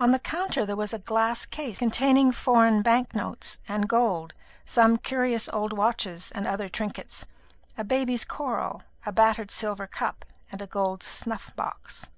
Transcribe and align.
On 0.00 0.12
the 0.12 0.18
counter 0.18 0.64
there 0.64 0.76
was 0.80 0.94
a 0.94 0.98
glass 0.98 1.44
case 1.44 1.78
containing 1.80 2.32
foreign 2.32 2.80
bank 2.80 3.14
notes 3.14 3.58
and 3.68 3.86
gold, 3.86 4.32
some 4.64 4.96
curious 4.96 5.46
old 5.52 5.74
watches, 5.74 6.32
and 6.34 6.46
other 6.46 6.70
trinkets, 6.70 7.26
a 7.76 7.84
baby's 7.84 8.24
coral, 8.24 8.82
a 9.04 9.12
battered 9.12 9.50
silver 9.50 9.86
cup, 9.86 10.24
and 10.50 10.62
a 10.62 10.66
gold 10.66 11.02
snuff 11.02 11.54
box. 11.54 12.08